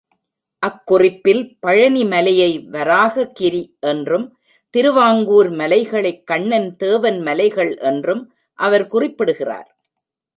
[0.63, 3.77] அக் குறிப்பில் பழனி மலையை வராககிரி
[3.79, 4.25] என்றும்
[4.73, 8.23] திருவாங்கூர் மலைகளைக் கண்ணன் தேவன் மலைகள் என்றும்
[8.59, 9.69] அவர் குறிப்பிடுகிறார்.